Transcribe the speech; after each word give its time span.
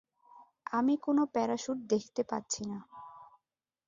আমি 0.71 0.93
কোনো 0.97 1.21
প্যারাশ্যুট 1.25 1.77
দেখতে 1.89 2.21
পাচ্ছি 2.23 2.61
না। 2.65 2.79